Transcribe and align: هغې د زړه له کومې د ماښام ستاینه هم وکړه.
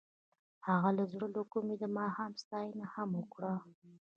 هغې 0.67 0.91
د 0.99 1.01
زړه 1.11 1.27
له 1.35 1.41
کومې 1.51 1.75
د 1.79 1.83
ماښام 1.97 2.31
ستاینه 2.41 2.85
هم 2.93 3.09
وکړه. 3.19 3.53